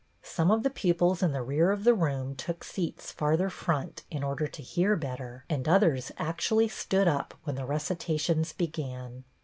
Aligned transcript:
Some 0.23 0.49
of 0.49 0.63
the 0.63 0.71
pupils 0.71 1.21
in 1.21 1.31
the 1.31 1.43
rear 1.43 1.69
of 1.69 1.83
the 1.83 1.93
room 1.93 2.33
took 2.35 2.63
seats 2.63 3.11
farther 3.11 3.51
front 3.51 4.01
in 4.09 4.23
order 4.23 4.47
to 4.47 4.63
hear 4.63 4.95
better, 4.95 5.45
and 5.47 5.67
others 5.69 6.11
actually 6.17 6.69
stood 6.69 7.07
up 7.07 7.35
when 7.43 7.53
the 7.55 7.67
recitations 7.67 8.51
began. 8.51 9.25